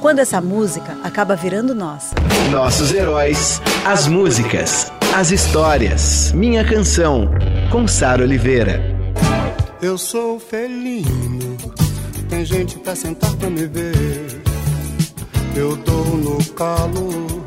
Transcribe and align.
Quando 0.00 0.18
essa 0.20 0.40
música 0.40 0.96
acaba 1.02 1.34
virando 1.34 1.74
nossa. 1.74 2.14
Nossos 2.50 2.92
heróis, 2.92 3.60
as 3.84 4.06
músicas, 4.06 4.92
as 5.14 5.30
histórias. 5.30 6.32
Minha 6.32 6.64
Canção, 6.64 7.30
com 7.70 7.88
Sara 7.88 8.22
Oliveira. 8.22 8.80
Eu 9.80 9.98
sou 9.98 10.38
felino, 10.38 11.56
tem 12.28 12.44
gente 12.44 12.78
pra 12.78 12.94
sentar 12.94 13.32
pra 13.36 13.50
me 13.50 13.66
ver. 13.66 14.42
Eu 15.54 15.76
dou 15.76 16.04
no 16.16 16.44
calo, 16.52 17.42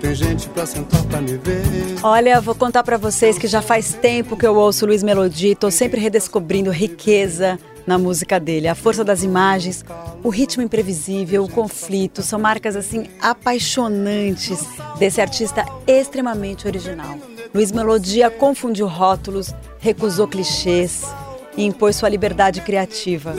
tem 0.00 0.14
gente 0.14 0.48
pra 0.48 0.64
sentar 0.66 1.02
pra 1.04 1.20
me 1.20 1.36
ver. 1.36 1.96
Olha, 2.02 2.40
vou 2.40 2.54
contar 2.54 2.82
para 2.82 2.96
vocês 2.96 3.38
que 3.38 3.46
já 3.46 3.60
faz 3.60 3.92
tempo 3.94 4.36
que 4.36 4.46
eu 4.46 4.56
ouço 4.56 4.86
Luiz 4.86 5.02
Melodia 5.02 5.52
e 5.52 5.54
tô 5.56 5.70
sempre 5.70 6.00
redescobrindo 6.00 6.70
riqueza 6.70 7.58
na 7.90 7.98
música 7.98 8.38
dele. 8.38 8.68
A 8.68 8.74
força 8.76 9.02
das 9.02 9.24
imagens, 9.24 9.84
o 10.22 10.28
ritmo 10.28 10.62
imprevisível, 10.62 11.42
o 11.42 11.50
conflito, 11.50 12.22
são 12.22 12.38
marcas 12.38 12.76
assim 12.76 13.08
apaixonantes 13.20 14.64
desse 14.96 15.20
artista 15.20 15.66
extremamente 15.88 16.68
original. 16.68 17.18
Luiz 17.52 17.72
Melodia 17.72 18.30
confundiu 18.30 18.86
rótulos, 18.86 19.52
recusou 19.80 20.28
clichês 20.28 21.02
e 21.56 21.64
impôs 21.64 21.96
sua 21.96 22.08
liberdade 22.08 22.60
criativa. 22.60 23.34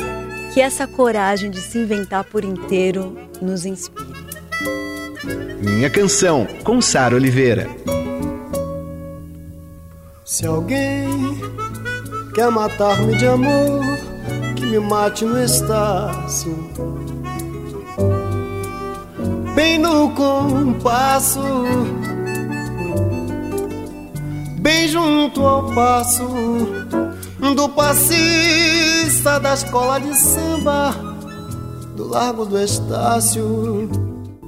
Que 0.53 0.59
essa 0.59 0.85
coragem 0.85 1.49
de 1.49 1.61
se 1.61 1.77
inventar 1.77 2.25
por 2.25 2.43
inteiro 2.43 3.17
nos 3.41 3.65
inspire. 3.65 4.11
Minha 5.61 5.89
Canção, 5.89 6.45
com 6.65 6.81
Sara 6.81 7.15
Oliveira. 7.15 7.69
Se 10.25 10.45
alguém 10.45 11.07
quer 12.33 12.51
matar-me 12.51 13.15
de 13.15 13.27
amor, 13.27 14.00
que 14.61 14.67
me 14.67 14.79
mate 14.79 15.25
no 15.25 15.43
Estácio. 15.43 16.55
Bem 19.55 19.79
no 19.79 20.11
compasso, 20.11 21.41
bem 24.59 24.87
junto 24.87 25.43
ao 25.43 25.73
passo 25.73 26.27
do 27.55 27.69
passista 27.69 29.39
da 29.39 29.55
escola 29.55 29.99
de 29.99 30.15
samba 30.15 30.91
do 31.95 32.07
Largo 32.09 32.45
do 32.45 32.61
Estácio. 32.61 33.89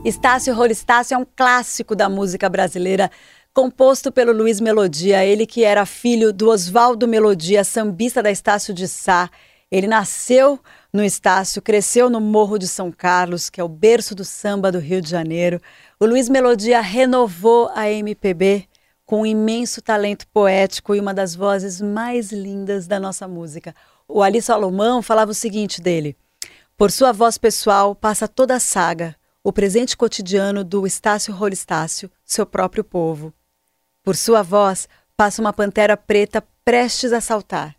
Estácio 0.06 0.53
Rolistácio 0.53 1.16
é 1.16 1.17
um 1.17 1.25
clássico 1.36 1.95
da 1.95 2.08
música 2.08 2.47
brasileira, 2.47 3.09
composto 3.52 4.11
pelo 4.11 4.31
Luiz 4.31 4.61
Melodia, 4.61 5.25
ele 5.25 5.47
que 5.47 5.64
era 5.64 5.88
filho 5.88 6.31
do 6.31 6.50
Oswaldo 6.50 7.08
Melodia, 7.08 7.64
sambista 7.64 8.22
da 8.22 8.30
Estácio 8.30 8.75
de 8.75 8.88
Sá. 8.88 9.28
Ele 9.73 9.88
nasceu 9.88 10.59
no 10.93 11.03
Estácio, 11.03 11.59
cresceu 11.59 12.07
no 12.07 12.21
Morro 12.21 12.59
de 12.59 12.67
São 12.67 12.91
Carlos, 12.91 13.49
que 13.49 13.59
é 13.59 13.63
o 13.63 13.67
berço 13.67 14.13
do 14.13 14.23
samba 14.23 14.71
do 14.71 14.77
Rio 14.77 15.02
de 15.02 15.09
Janeiro. 15.09 15.59
O 15.99 16.05
Luiz 16.05 16.29
Melodia 16.29 16.79
renovou 16.79 17.71
a 17.73 17.89
MPB 17.89 18.69
com 19.03 19.21
um 19.21 19.25
imenso 19.25 19.81
talento 19.81 20.27
poético 20.27 20.94
e 20.94 20.99
uma 20.99 21.11
das 21.11 21.33
vozes 21.33 21.81
mais 21.81 22.31
lindas 22.31 22.85
da 22.85 22.99
nossa 22.99 23.27
música. 23.27 23.73
O 24.07 24.21
Ali 24.21 24.44
Salomão 24.44 25.01
falava 25.01 25.31
o 25.31 25.33
seguinte 25.33 25.81
dele: 25.81 26.16
Por 26.78 26.91
sua 26.91 27.11
voz 27.11 27.40
pessoal 27.40 27.95
passa 27.95 28.28
toda 28.28 28.53
a 28.53 28.59
saga, 28.59 29.16
o 29.44 29.51
presente 29.51 29.97
cotidiano 29.97 30.63
do 30.63 30.85
Estácio 30.85 31.34
Rolistácio, 31.34 32.11
seu 32.23 32.45
próprio 32.45 32.84
povo. 32.84 33.34
Por 34.03 34.16
sua 34.16 34.44
voz 34.44 34.88
passa 35.17 35.41
uma 35.41 35.51
pantera 35.51 35.97
preta 35.97 36.44
prestes 36.63 37.11
a 37.11 37.19
saltar. 37.19 37.75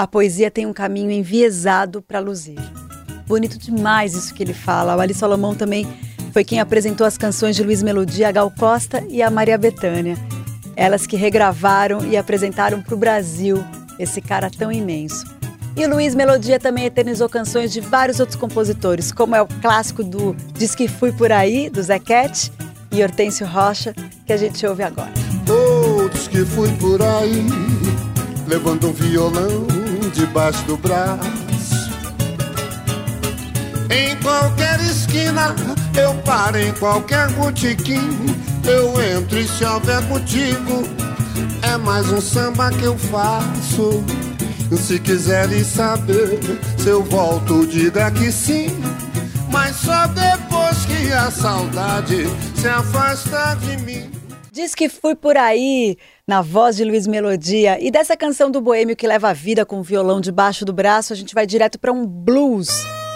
A 0.00 0.06
poesia 0.06 0.50
tem 0.50 0.64
um 0.64 0.72
caminho 0.72 1.10
enviesado 1.10 2.00
para 2.00 2.20
luzir. 2.20 2.56
Bonito 3.26 3.58
demais 3.58 4.14
isso 4.14 4.32
que 4.32 4.42
ele 4.42 4.54
fala. 4.54 4.96
O 4.96 5.00
Ali 5.00 5.12
Salomão 5.12 5.54
também 5.54 5.86
foi 6.32 6.42
quem 6.42 6.58
apresentou 6.58 7.06
as 7.06 7.18
canções 7.18 7.54
de 7.54 7.62
Luiz 7.62 7.82
Melodia 7.82 8.30
a 8.30 8.32
Gal 8.32 8.50
Costa 8.50 9.04
e 9.10 9.22
a 9.22 9.28
Maria 9.28 9.58
Bethânia. 9.58 10.16
Elas 10.74 11.06
que 11.06 11.16
regravaram 11.16 12.02
e 12.06 12.16
apresentaram 12.16 12.80
para 12.80 12.94
o 12.94 12.96
Brasil 12.96 13.62
esse 13.98 14.22
cara 14.22 14.48
tão 14.48 14.72
imenso. 14.72 15.26
E 15.76 15.86
Luiz 15.86 16.14
Melodia 16.14 16.58
também 16.58 16.86
eternizou 16.86 17.28
canções 17.28 17.70
de 17.70 17.82
vários 17.82 18.20
outros 18.20 18.38
compositores, 18.38 19.12
como 19.12 19.36
é 19.36 19.42
o 19.42 19.46
clássico 19.46 20.02
do 20.02 20.34
Diz 20.54 20.74
que 20.74 20.88
Fui 20.88 21.12
Por 21.12 21.30
Aí, 21.30 21.68
do 21.68 21.82
Zé 21.82 21.98
Cat, 21.98 22.50
e 22.90 23.02
Hortêncio 23.02 23.46
Rocha, 23.46 23.94
que 24.24 24.32
a 24.32 24.38
gente 24.38 24.66
ouve 24.66 24.82
agora. 24.82 25.12
Todos 25.44 26.26
que 26.26 26.42
fui 26.46 26.70
por 26.78 27.02
aí, 27.02 27.44
levando 28.48 28.88
um 28.88 28.92
violão 28.92 29.79
debaixo 30.10 30.62
do 30.64 30.76
braço. 30.76 31.90
Em 33.90 34.16
qualquer 34.22 34.80
esquina, 34.80 35.54
eu 35.96 36.14
paro 36.22 36.58
em 36.58 36.72
qualquer 36.72 37.30
botequim. 37.32 38.16
Eu 38.64 39.00
entro 39.02 39.38
e 39.38 39.48
se 39.48 39.64
houver 39.64 40.00
motivo, 40.02 40.84
é 41.62 41.76
mais 41.76 42.10
um 42.10 42.20
samba 42.20 42.70
que 42.70 42.84
eu 42.84 42.96
faço. 42.96 44.04
Se 44.76 44.98
quiserem 45.00 45.64
saber 45.64 46.38
se 46.78 46.88
eu 46.88 47.02
volto, 47.02 47.66
diga 47.66 48.10
que 48.12 48.30
sim. 48.30 48.68
Mas 49.50 49.76
só 49.76 50.06
depois 50.06 50.84
que 50.86 51.12
a 51.12 51.30
saudade 51.30 52.28
se 52.54 52.68
afasta 52.68 53.56
de 53.56 53.76
mim. 53.78 54.19
Diz 54.52 54.74
que 54.74 54.88
fui 54.88 55.14
por 55.14 55.36
aí, 55.36 55.96
na 56.26 56.42
voz 56.42 56.76
de 56.76 56.84
Luiz 56.84 57.06
Melodia. 57.06 57.78
E 57.80 57.88
dessa 57.88 58.16
canção 58.16 58.50
do 58.50 58.60
boêmio 58.60 58.96
que 58.96 59.06
leva 59.06 59.30
a 59.30 59.32
vida 59.32 59.64
com 59.64 59.78
o 59.78 59.82
violão 59.82 60.20
debaixo 60.20 60.64
do 60.64 60.72
braço, 60.72 61.12
a 61.12 61.16
gente 61.16 61.34
vai 61.34 61.46
direto 61.46 61.78
para 61.78 61.92
um 61.92 62.04
blues. 62.04 62.68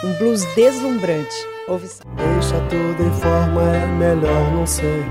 Um 0.04 0.12
blues 0.12 0.44
deslumbrante. 0.54 1.34
Ouve 1.66 1.88
só. 1.88 2.04
Deixa 2.14 2.60
tudo 2.68 3.02
em 3.02 3.20
forma, 3.20 3.62
é 3.62 3.86
melhor 3.86 4.52
não 4.52 4.64
ser. 4.64 5.04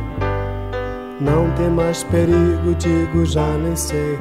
Não 1.19 1.53
tem 1.55 1.69
mais 1.69 2.03
perigo, 2.05 2.73
digo 2.77 3.25
já 3.25 3.47
nem 3.57 3.75
sei. 3.75 4.17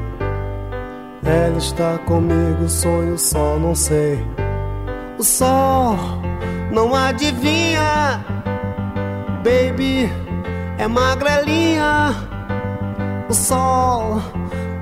Ela 1.24 1.58
está 1.58 1.98
comigo, 1.98 2.68
sonho 2.68 3.16
só 3.16 3.58
não 3.60 3.76
sei. 3.76 4.18
O 5.18 5.22
sol 5.22 5.96
não 6.72 6.94
adivinha, 6.96 8.24
baby, 9.44 10.10
é 10.82 10.88
magrelinha. 10.88 12.12
O 13.30 13.32
sol 13.32 14.20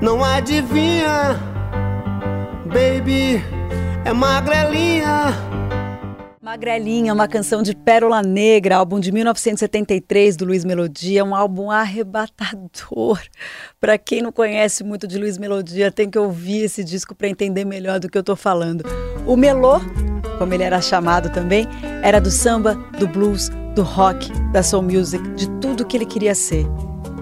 não 0.01 0.25
adivinha, 0.25 1.39
baby, 2.65 3.45
é 4.05 4.13
magrelinha. 4.13 5.35
Magrelinha, 6.41 7.13
uma 7.13 7.29
canção 7.29 7.63
de 7.63 7.77
Pérola 7.77 8.23
Negra, 8.23 8.77
álbum 8.77 8.99
de 8.99 9.13
1973 9.13 10.37
do 10.37 10.47
Luiz 10.47 10.65
Melodia, 10.65 11.23
um 11.23 11.35
álbum 11.35 11.71
arrebatador. 11.71 13.21
Para 13.79 13.99
quem 13.99 14.23
não 14.23 14.33
conhece 14.33 14.83
muito 14.83 15.07
de 15.07 15.19
Luiz 15.19 15.37
Melodia, 15.37 15.93
tem 15.93 16.11
que 16.11 16.19
ouvir 16.19 16.65
esse 16.65 16.83
disco 16.83 17.15
para 17.15 17.29
entender 17.29 17.67
melhor 17.67 18.01
do 18.01 18.09
que 18.09 18.17
eu 18.17 18.21
estou 18.21 18.35
falando. 18.37 18.85
O 19.27 19.37
Melô, 19.37 19.79
como 20.39 20.55
ele 20.55 20.65
era 20.65 20.81
chamado 20.81 21.29
também, 21.29 21.69
era 22.03 22.19
do 22.19 22.31
samba, 22.31 22.75
do 22.99 23.07
blues, 23.07 23.51
do 23.75 23.83
rock, 23.83 24.33
da 24.53 24.63
soul 24.63 24.83
music, 24.83 25.23
de 25.31 25.49
tudo 25.61 25.85
que 25.85 25.97
ele 25.97 26.07
queria 26.07 26.35
ser. 26.35 26.67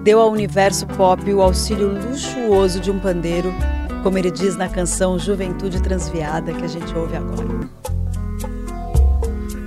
Deu 0.03 0.21
ao 0.21 0.31
universo 0.31 0.87
pop 0.87 1.33
o 1.33 1.43
auxílio 1.43 1.93
luxuoso 1.93 2.81
de 2.81 2.91
um 2.91 2.99
pandeiro, 2.99 3.53
como 4.03 4.17
ele 4.17 4.31
diz 4.31 4.57
na 4.57 4.69
canção 4.69 5.19
Juventude 5.19 5.83
Transviada, 5.83 6.53
que 6.53 6.65
a 6.65 6.69
gente 6.69 6.95
ouve 6.97 7.17
agora. 7.17 7.69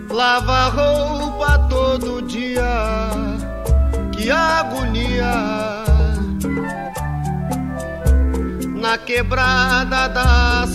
Lava 0.10 0.70
roupa 0.70 1.60
todo 1.70 2.22
dia, 2.24 3.10
que 4.12 4.30
agonia. 4.30 5.82
Na 8.76 8.98
quebrada 8.98 10.08
da 10.10 10.66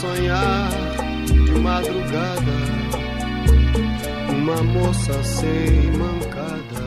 sonhar 0.00 0.70
de 1.26 1.52
madrugada, 1.60 2.56
uma 4.30 4.62
moça 4.62 5.22
sem 5.22 5.92
mancada. 5.92 6.80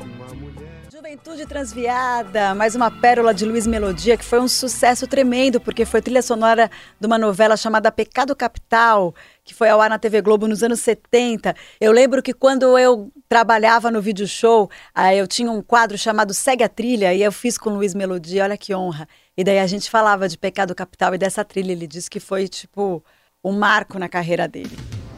Uma 0.00 0.32
mulher. 0.36 0.82
Juventude 0.92 1.44
Transviada, 1.44 2.54
mais 2.54 2.76
uma 2.76 2.88
pérola 2.88 3.34
de 3.34 3.44
Luiz 3.44 3.66
Melodia 3.66 4.16
que 4.16 4.24
foi 4.24 4.38
um 4.38 4.46
sucesso 4.46 5.08
tremendo, 5.08 5.60
porque 5.60 5.84
foi 5.84 6.00
trilha 6.00 6.22
sonora 6.22 6.70
de 7.00 7.06
uma 7.08 7.18
novela 7.18 7.56
chamada 7.56 7.90
Pecado 7.90 8.36
Capital, 8.36 9.12
que 9.42 9.52
foi 9.52 9.68
ao 9.68 9.80
ar 9.80 9.90
na 9.90 9.98
TV 9.98 10.22
Globo 10.22 10.46
nos 10.46 10.62
anos 10.62 10.78
70. 10.78 11.52
Eu 11.80 11.90
lembro 11.90 12.22
que 12.22 12.32
quando 12.32 12.78
eu 12.78 13.10
trabalhava 13.28 13.90
no 13.90 14.00
vídeo 14.00 14.28
show, 14.28 14.70
eu 15.16 15.26
tinha 15.26 15.50
um 15.50 15.60
quadro 15.60 15.98
chamado 15.98 16.32
Segue 16.32 16.62
a 16.62 16.68
Trilha 16.68 17.12
e 17.12 17.24
eu 17.24 17.32
fiz 17.32 17.58
com 17.58 17.70
Luiz 17.70 17.92
Melodia, 17.92 18.44
olha 18.44 18.56
que 18.56 18.72
honra. 18.72 19.08
E 19.36 19.42
daí 19.42 19.58
a 19.58 19.66
gente 19.66 19.90
falava 19.90 20.28
de 20.28 20.38
Pecado 20.38 20.74
Capital 20.74 21.14
e 21.14 21.18
dessa 21.18 21.44
trilha, 21.44 21.72
ele 21.72 21.86
disse 21.86 22.08
que 22.08 22.20
foi 22.20 22.46
tipo 22.46 23.04
um 23.42 23.52
marco 23.52 23.98
na 23.98 24.08
carreira 24.08 24.46
dele. 24.46 24.76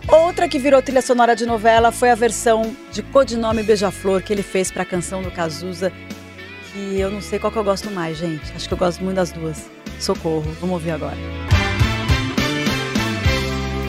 Outra 0.09 0.49
que 0.49 0.59
virou 0.59 0.81
trilha 0.81 1.03
sonora 1.03 1.35
de 1.35 1.45
novela 1.45 1.91
foi 1.91 2.11
a 2.11 2.15
versão 2.15 2.75
de 2.93 3.03
Codinome 3.03 3.63
Beija-Flor 3.63 4.23
que 4.23 4.33
ele 4.33 4.43
fez 4.43 4.71
para 4.71 4.83
a 4.83 4.87
canção 4.87 5.21
do 5.21 5.31
Cazuza, 5.31 5.93
que 6.73 6.99
eu 6.99 7.11
não 7.11 7.21
sei 7.21 7.39
qual 7.39 7.53
que 7.53 7.59
eu 7.59 7.65
gosto 7.65 7.91
mais, 7.91 8.17
gente. 8.17 8.53
Acho 8.53 8.69
que 8.69 8.75
eu 8.75 8.79
gosto 8.79 9.03
muito 9.03 9.17
das 9.17 9.33
duas. 9.33 9.69
Socorro, 10.01 10.45
vamos 10.61 10.75
ouvir 10.75 10.93
agora. 10.93 11.17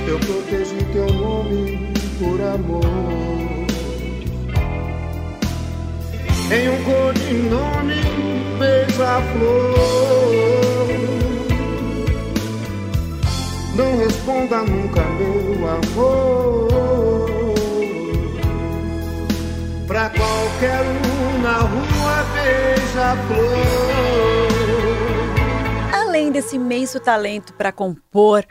Eu 0.08 0.20
protegi 0.20 0.78
teu 0.92 1.06
nome 1.06 1.94
por 2.18 2.42
amor. 2.42 2.84
Em 6.50 6.70
um 6.70 6.84
codinome 6.84 7.96
beija-flor. 8.58 9.97
Não 13.78 13.96
responda 13.96 14.64
nunca, 14.64 15.04
meu 15.04 15.70
amor. 15.70 16.68
Pra 19.86 20.10
qualquer 20.10 20.82
um 20.82 21.42
na 21.44 21.60
rua 21.60 22.24
beija-flor. 22.34 23.58
Além 25.94 26.32
desse 26.32 26.56
imenso 26.56 27.00
talento 27.00 27.54
para 27.54 27.72
compor, 27.72 28.44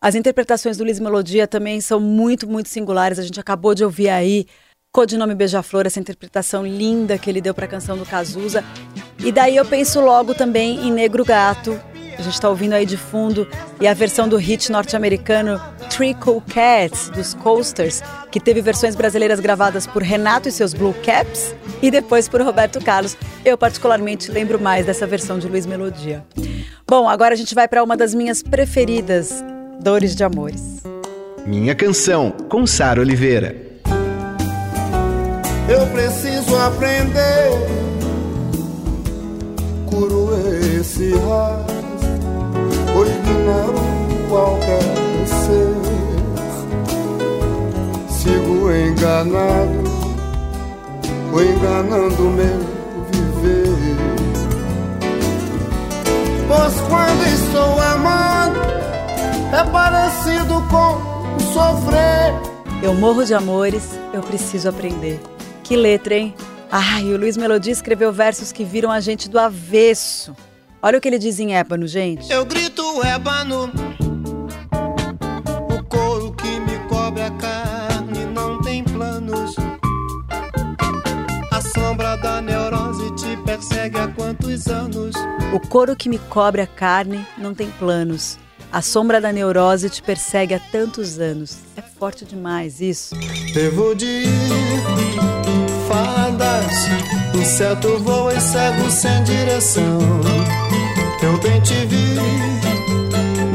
as 0.00 0.14
interpretações 0.14 0.78
do 0.78 0.84
Luiz 0.84 0.98
Melodia 0.98 1.46
também 1.46 1.82
são 1.82 2.00
muito, 2.00 2.48
muito 2.48 2.70
singulares. 2.70 3.18
A 3.18 3.22
gente 3.22 3.38
acabou 3.38 3.74
de 3.74 3.84
ouvir 3.84 4.08
aí 4.08 4.46
Codinome 4.90 5.34
Beija-Flor, 5.34 5.86
essa 5.86 6.00
interpretação 6.00 6.66
linda 6.66 7.18
que 7.18 7.28
ele 7.28 7.42
deu 7.42 7.52
para 7.52 7.66
a 7.66 7.68
canção 7.68 7.98
do 7.98 8.06
Cazuza. 8.06 8.64
E 9.18 9.30
daí 9.30 9.56
eu 9.56 9.66
penso 9.66 10.00
logo 10.00 10.34
também 10.34 10.86
em 10.86 10.90
Negro 10.90 11.22
Gato, 11.22 11.78
a 12.18 12.22
gente 12.22 12.34
está 12.34 12.48
ouvindo 12.48 12.72
aí 12.72 12.86
de 12.86 12.96
fundo, 12.96 13.46
e 13.80 13.86
a 13.86 13.94
versão 13.94 14.28
do 14.28 14.36
hit 14.36 14.70
norte-americano 14.70 15.60
Trickle 15.90 16.40
Cats, 16.52 17.08
dos 17.10 17.34
Coasters, 17.34 18.02
que 18.30 18.40
teve 18.40 18.60
versões 18.60 18.94
brasileiras 18.94 19.40
gravadas 19.40 19.86
por 19.86 20.02
Renato 20.02 20.48
e 20.48 20.52
seus 20.52 20.74
Blue 20.74 20.94
Caps 21.04 21.54
e 21.82 21.90
depois 21.90 22.28
por 22.28 22.40
Roberto 22.42 22.82
Carlos. 22.82 23.16
Eu, 23.44 23.56
particularmente, 23.56 24.30
lembro 24.30 24.60
mais 24.60 24.86
dessa 24.86 25.06
versão 25.06 25.38
de 25.38 25.46
Luiz 25.46 25.66
Melodia. 25.66 26.24
Bom, 26.86 27.08
agora 27.08 27.34
a 27.34 27.36
gente 27.36 27.54
vai 27.54 27.68
para 27.68 27.82
uma 27.82 27.96
das 27.96 28.14
minhas 28.14 28.42
preferidas, 28.42 29.44
Dores 29.80 30.14
de 30.14 30.24
Amores. 30.24 30.82
Minha 31.46 31.74
canção, 31.74 32.30
com 32.48 32.66
Sara 32.66 33.00
Oliveira. 33.00 33.54
Eu 35.68 35.86
preciso 35.88 36.56
aprender, 36.56 37.50
curo 39.90 40.30
esse 40.78 41.10
raio 41.14 41.83
enganado, 49.24 49.84
ou 51.32 51.42
enganando 51.42 52.22
meu 52.22 52.58
viver. 53.10 53.96
Pois 56.46 56.74
quando 56.88 57.26
estou 57.26 57.80
amando, 57.80 58.60
é 59.52 59.64
parecido 59.70 60.62
com 60.68 61.42
sofrer. 61.52 62.34
Eu 62.82 62.94
morro 62.94 63.24
de 63.24 63.32
amores, 63.32 63.98
eu 64.12 64.20
preciso 64.22 64.68
aprender. 64.68 65.18
Que 65.62 65.74
letra, 65.74 66.14
hein? 66.14 66.34
Ai, 66.70 67.04
o 67.04 67.16
Luiz 67.16 67.36
Melodia 67.36 67.72
escreveu 67.72 68.12
versos 68.12 68.52
que 68.52 68.64
viram 68.64 68.90
a 68.90 69.00
gente 69.00 69.28
do 69.28 69.38
avesso. 69.38 70.36
Olha 70.82 70.98
o 70.98 71.00
que 71.00 71.08
ele 71.08 71.18
diz 71.18 71.40
em 71.40 71.54
ébano, 71.54 71.86
gente. 71.86 72.30
Eu 72.30 72.44
grito 72.44 72.82
ébano, 73.02 73.72
o 75.70 75.82
couro 75.84 76.32
que 76.32 76.60
me 76.60 76.78
cobre 76.88 77.22
a 77.22 77.30
carne 77.30 77.63
te 83.84 83.90
persegue 83.90 83.98
há 83.98 84.08
quantos 84.08 84.66
anos? 84.68 85.14
O 85.52 85.60
couro 85.60 85.96
que 85.96 86.08
me 86.08 86.18
cobre 86.18 86.62
a 86.62 86.66
carne 86.66 87.26
não 87.36 87.54
tem 87.54 87.70
planos. 87.72 88.38
A 88.72 88.82
sombra 88.82 89.20
da 89.20 89.32
neurose 89.32 89.90
te 89.90 90.02
persegue 90.02 90.54
há 90.54 90.58
tantos 90.58 91.18
anos. 91.18 91.58
É 91.76 91.82
forte 91.82 92.24
demais 92.24 92.80
isso. 92.80 93.14
Devo 93.52 93.94
de 93.94 94.24
fadas, 95.88 96.72
inseto 97.34 97.98
voa 97.98 98.34
e 98.34 98.40
cego 98.40 98.90
sem 98.90 99.22
direção. 99.24 99.98
Eu 101.22 101.38
bem 101.40 101.60
te 101.60 101.86
vi, 101.86 102.16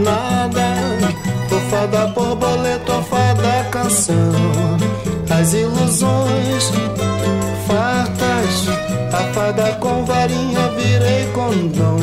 nada. 0.03 0.69
Tô 1.49 1.59
fada 1.69 2.07
borboleta, 2.07 2.93
ou 2.93 3.03
fada 3.03 3.63
canção. 3.71 4.31
As 5.29 5.53
ilusões 5.53 6.71
fartas, 7.69 8.67
a 9.13 9.33
fada 9.33 9.73
com 9.73 9.99
varinha 10.19 10.69
virei 10.71 11.31
condão. 11.31 11.98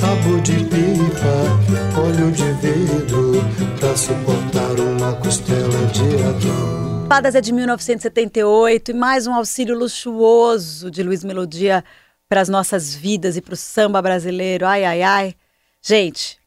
Rabo 0.00 0.40
de 0.42 0.64
pipa, 0.64 2.00
olho 2.00 2.30
de 2.30 2.52
vidro, 2.60 3.32
pra 3.80 3.96
suportar 3.96 4.78
uma 4.78 5.12
costela 5.16 5.86
de 5.86 6.22
Adão. 6.22 7.06
Fadas 7.08 7.34
é 7.34 7.40
de 7.40 7.52
1978 7.52 8.90
e 8.92 8.94
mais 8.94 9.26
um 9.26 9.34
auxílio 9.34 9.76
luxuoso 9.76 10.88
de 10.90 11.02
Luiz 11.02 11.24
Melodia 11.24 11.84
para 12.28 12.40
as 12.40 12.48
nossas 12.48 12.94
vidas 12.94 13.36
e 13.36 13.40
para 13.40 13.54
o 13.54 13.56
samba 13.56 14.00
brasileiro. 14.00 14.64
Ai, 14.64 14.84
ai, 14.84 15.02
ai. 15.02 15.34
Gente, 15.82 16.38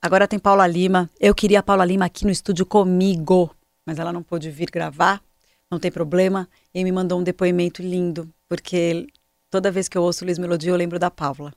agora 0.00 0.28
tem 0.28 0.38
Paula 0.38 0.66
Lima. 0.66 1.10
Eu 1.18 1.34
queria 1.34 1.60
a 1.60 1.62
Paula 1.62 1.84
Lima 1.84 2.04
aqui 2.04 2.24
no 2.24 2.30
estúdio 2.30 2.64
comigo, 2.64 3.50
mas 3.84 3.98
ela 3.98 4.12
não 4.12 4.22
pôde 4.22 4.50
vir 4.50 4.70
gravar. 4.70 5.20
Não 5.70 5.80
tem 5.80 5.90
problema. 5.90 6.48
E 6.72 6.84
me 6.84 6.92
mandou 6.92 7.18
um 7.18 7.24
depoimento 7.24 7.82
lindo, 7.82 8.28
porque 8.48 9.06
toda 9.50 9.70
vez 9.70 9.88
que 9.88 9.96
eu 9.96 10.02
ouço 10.02 10.24
Luiz 10.24 10.38
Melodia 10.38 10.70
eu 10.70 10.76
lembro 10.76 10.98
da 10.98 11.10
Paula. 11.10 11.52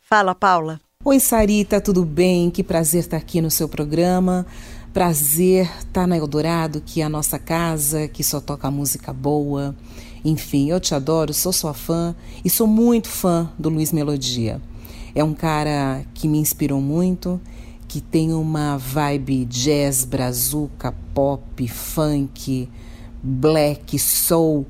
Fala, 0.00 0.34
Paula. 0.34 0.80
Oi, 1.04 1.20
Sarita, 1.20 1.80
tudo 1.80 2.04
bem? 2.04 2.50
Que 2.50 2.62
prazer 2.62 3.00
estar 3.00 3.16
aqui 3.16 3.40
no 3.40 3.50
seu 3.50 3.68
programa. 3.68 4.46
Prazer 4.92 5.70
estar 5.78 6.06
na 6.06 6.16
Eldorado, 6.16 6.80
que 6.80 7.00
é 7.00 7.04
a 7.04 7.08
nossa 7.08 7.38
casa, 7.38 8.08
que 8.08 8.24
só 8.24 8.40
toca 8.40 8.70
música 8.70 9.12
boa. 9.12 9.76
Enfim, 10.24 10.70
eu 10.70 10.80
te 10.80 10.94
adoro, 10.94 11.32
sou 11.32 11.52
sua 11.52 11.72
fã 11.72 12.16
e 12.44 12.50
sou 12.50 12.66
muito 12.66 13.08
fã 13.08 13.50
do 13.58 13.68
Luiz 13.68 13.92
Melodia. 13.92 14.60
É 15.14 15.22
um 15.22 15.34
cara 15.34 16.04
que 16.14 16.26
me 16.26 16.38
inspirou 16.38 16.80
muito, 16.80 17.40
que 17.86 18.00
tem 18.00 18.32
uma 18.32 18.76
vibe 18.76 19.44
jazz, 19.44 20.04
brazuca, 20.04 20.92
pop, 21.14 21.68
funk, 21.68 22.68
black, 23.22 23.98
soul, 23.98 24.66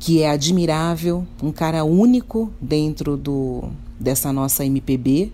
que 0.00 0.22
é 0.22 0.30
admirável, 0.30 1.26
um 1.42 1.52
cara 1.52 1.84
único 1.84 2.50
dentro 2.58 3.18
do 3.18 3.64
dessa 3.98 4.32
nossa 4.32 4.64
MPB, 4.64 5.30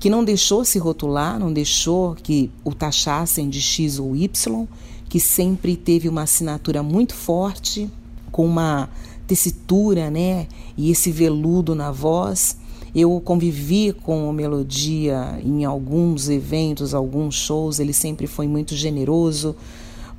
que 0.00 0.10
não 0.10 0.24
deixou 0.24 0.64
se 0.64 0.80
rotular, 0.80 1.38
não 1.38 1.52
deixou 1.52 2.16
que 2.16 2.50
o 2.64 2.74
taxassem 2.74 3.48
de 3.48 3.60
X 3.60 4.00
ou 4.00 4.16
Y, 4.16 4.66
que 5.08 5.20
sempre 5.20 5.76
teve 5.76 6.08
uma 6.08 6.22
assinatura 6.22 6.82
muito 6.82 7.14
forte, 7.14 7.88
com 8.32 8.44
uma 8.44 8.90
tessitura, 9.28 10.10
né, 10.10 10.48
e 10.76 10.90
esse 10.90 11.12
veludo 11.12 11.72
na 11.76 11.92
voz. 11.92 12.56
Eu 12.92 13.20
convivi 13.20 13.92
com 13.92 14.28
o 14.28 14.32
Melodia 14.32 15.40
em 15.44 15.64
alguns 15.64 16.28
eventos, 16.28 16.94
alguns 16.94 17.36
shows, 17.36 17.78
ele 17.78 17.92
sempre 17.92 18.26
foi 18.26 18.48
muito 18.48 18.74
generoso, 18.74 19.54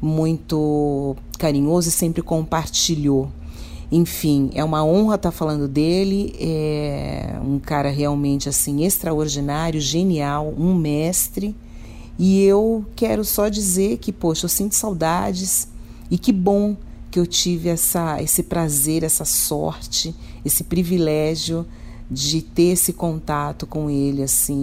muito 0.01 1.13
carinhoso 1.37 1.89
e 1.89 1.91
sempre 1.91 2.21
compartilhou. 2.21 3.29
Enfim, 3.91 4.49
é 4.53 4.63
uma 4.63 4.85
honra 4.85 5.15
estar 5.15 5.31
falando 5.31 5.67
dele, 5.67 6.33
é 6.39 7.37
um 7.43 7.59
cara 7.59 7.89
realmente 7.89 8.47
assim 8.47 8.85
extraordinário, 8.85 9.81
genial, 9.81 10.53
um 10.57 10.73
mestre. 10.73 11.53
E 12.17 12.41
eu 12.41 12.85
quero 12.95 13.25
só 13.25 13.49
dizer 13.49 13.97
que, 13.97 14.13
poxa, 14.13 14.45
eu 14.45 14.49
sinto 14.49 14.75
saudades 14.75 15.67
e 16.09 16.17
que 16.17 16.31
bom 16.31 16.77
que 17.09 17.19
eu 17.19 17.27
tive 17.27 17.67
essa, 17.67 18.21
esse 18.21 18.43
prazer, 18.43 19.03
essa 19.03 19.25
sorte, 19.25 20.15
esse 20.45 20.63
privilégio 20.63 21.65
de 22.09 22.41
ter 22.41 22.71
esse 22.73 22.93
contato 22.93 23.67
com 23.67 23.89
ele 23.89 24.23
assim 24.23 24.55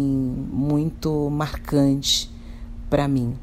muito 0.51 1.29
marcante 1.31 2.31
para 2.89 3.07
mim. 3.07 3.35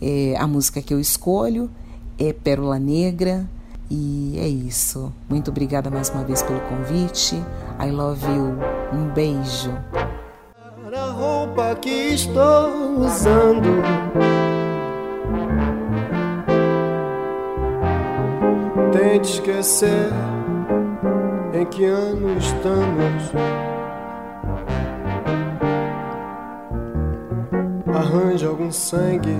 É, 0.00 0.34
a 0.36 0.48
música 0.48 0.82
que 0.82 0.92
eu 0.92 0.98
escolho 0.98 1.70
é 2.18 2.32
Pérola 2.32 2.78
Negra 2.80 3.48
E 3.94 4.38
é 4.38 4.48
isso. 4.48 5.12
Muito 5.28 5.50
obrigada 5.50 5.90
mais 5.90 6.08
uma 6.08 6.24
vez 6.24 6.42
pelo 6.42 6.60
convite. 6.60 7.36
I 7.78 7.90
love 7.90 8.24
you. 8.24 8.56
Um 8.90 9.12
beijo. 9.12 9.70
A 10.94 11.10
roupa 11.10 11.74
que 11.74 11.90
estou 11.90 13.00
usando. 13.00 13.68
Tente 18.92 19.32
esquecer 19.34 20.10
em 21.52 21.66
que 21.66 21.84
ano 21.84 22.38
estamos. 22.38 23.30
Arranje 27.94 28.46
algum 28.46 28.72
sangue, 28.72 29.36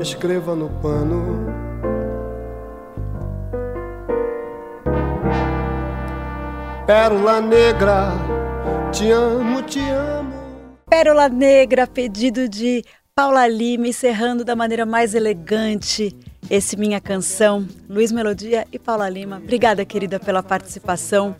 escreva 0.00 0.54
no 0.54 0.70
pano. 0.80 1.73
Pérola 6.86 7.40
negra, 7.40 8.12
te 8.92 9.10
amo, 9.10 9.62
te 9.62 9.80
amo. 9.80 10.34
Pérola 10.90 11.30
Negra, 11.30 11.86
pedido 11.86 12.46
de 12.46 12.84
Paula 13.14 13.48
Lima, 13.48 13.88
encerrando 13.88 14.44
da 14.44 14.54
maneira 14.54 14.84
mais 14.84 15.14
elegante 15.14 16.14
esse 16.50 16.76
Minha 16.76 17.00
Canção. 17.00 17.66
Luiz 17.88 18.12
Melodia 18.12 18.66
e 18.70 18.78
Paula 18.78 19.08
Lima. 19.08 19.38
Obrigada, 19.38 19.82
querida, 19.86 20.20
pela 20.20 20.42
participação. 20.42 21.34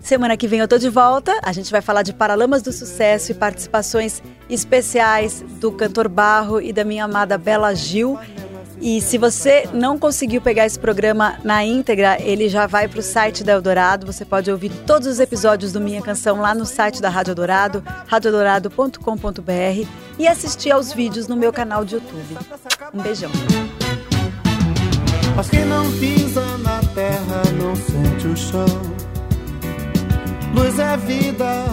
Semana 0.00 0.38
que 0.38 0.48
vem 0.48 0.60
eu 0.60 0.66
tô 0.66 0.78
de 0.78 0.88
volta. 0.88 1.38
A 1.42 1.52
gente 1.52 1.70
vai 1.70 1.82
falar 1.82 2.02
de 2.02 2.14
Paralamas 2.14 2.62
do 2.62 2.72
Sucesso 2.72 3.32
e 3.32 3.34
participações 3.34 4.22
especiais 4.48 5.44
do 5.60 5.70
cantor 5.70 6.08
Barro 6.08 6.62
e 6.62 6.72
da 6.72 6.82
minha 6.82 7.04
amada 7.04 7.36
Bela 7.36 7.74
Gil. 7.74 8.18
E 8.80 9.00
se 9.00 9.18
você 9.18 9.68
não 9.72 9.98
conseguiu 9.98 10.40
pegar 10.40 10.64
esse 10.64 10.78
programa 10.78 11.38
na 11.42 11.64
íntegra, 11.64 12.16
ele 12.20 12.48
já 12.48 12.66
vai 12.66 12.86
para 12.86 13.00
o 13.00 13.02
site 13.02 13.42
da 13.42 13.52
Eldorado. 13.52 14.06
Você 14.06 14.24
pode 14.24 14.50
ouvir 14.50 14.70
todos 14.86 15.08
os 15.08 15.18
episódios 15.18 15.72
do 15.72 15.80
Minha 15.80 16.00
Canção 16.00 16.40
lá 16.40 16.54
no 16.54 16.64
site 16.64 17.02
da 17.02 17.08
Rádio 17.08 17.32
Eldorado, 17.32 17.82
radioeldorado.com.br 18.06 19.88
e 20.18 20.28
assistir 20.28 20.70
aos 20.70 20.92
vídeos 20.92 21.26
no 21.26 21.36
meu 21.36 21.52
canal 21.52 21.84
de 21.84 21.96
YouTube. 21.96 22.38
Um 22.94 23.02
beijão. 23.02 23.30
Mas 25.34 25.50
quem 25.50 25.64
não 25.64 25.90
pisa 25.98 26.44
na 26.58 26.80
terra 26.94 27.42
não 27.60 27.74
sente 27.74 28.26
o 28.26 28.36
chão. 28.36 28.66
Luz 30.54 30.78
é 30.78 30.96
vida, 30.96 31.64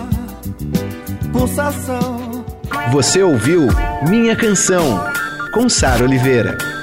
pulsação. 1.31 2.45
Você 2.91 3.23
ouviu 3.23 3.67
Minha 4.07 4.35
Canção, 4.35 5.03
com 5.53 5.67
Sara 5.67 6.03
Oliveira. 6.03 6.74